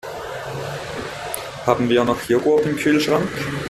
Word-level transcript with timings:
Haben 1.67 1.87
wir 1.87 2.03
noch 2.03 2.23
Joghurt 2.23 2.65
im 2.65 2.75
Kühlschrank? 2.75 3.27